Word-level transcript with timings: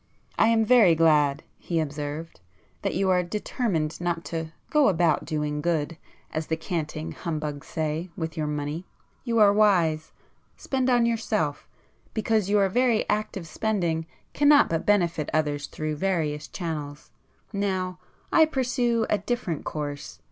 "I 0.39 0.47
am 0.47 0.65
very 0.65 0.95
glad," 0.95 1.43
he 1.59 1.79
observed, 1.79 2.39
"that 2.81 2.95
you 2.95 3.11
are 3.11 3.21
determined 3.21 4.01
not 4.01 4.25
to 4.25 4.51
'go 4.71 4.87
about 4.87 5.25
doing 5.25 5.61
good' 5.61 5.95
as 6.31 6.47
the 6.47 6.57
canting 6.57 7.11
humbugs 7.11 7.67
say, 7.67 8.09
with 8.17 8.35
your 8.35 8.47
money. 8.47 8.87
You 9.23 9.37
are 9.37 9.53
wise. 9.53 10.11
Spend 10.57 10.89
on 10.89 11.05
yourself,—because 11.05 12.49
your 12.49 12.67
very 12.67 13.07
act 13.11 13.37
of 13.37 13.45
spending 13.45 14.07
cannot 14.33 14.69
but 14.71 14.87
benefit 14.87 15.29
others 15.35 15.67
through 15.67 15.97
various 15.97 16.47
channels. 16.47 17.11
Now 17.53 17.99
I 18.31 18.45
pursue 18.45 19.05
a 19.07 19.19
different 19.19 19.65
course. 19.65 20.17